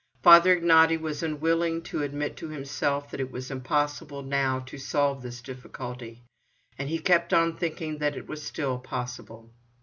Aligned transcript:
Father 0.23 0.59
Ignaty 0.59 0.99
was 0.99 1.21
unwilling 1.21 1.83
to 1.83 2.01
admit 2.01 2.35
to 2.37 2.47
himself 2.47 3.11
that 3.11 3.19
it 3.19 3.29
was 3.31 3.51
impossible 3.51 4.23
now 4.23 4.59
to 4.61 4.79
solve 4.79 5.21
this 5.21 5.43
difficulty, 5.43 6.23
and 6.75 7.05
kept 7.05 7.35
on 7.35 7.55
thinking 7.55 7.99
that 7.99 8.17
it 8.17 8.27
was 8.27 8.41
still 8.41 8.79
possible. 8.79 9.53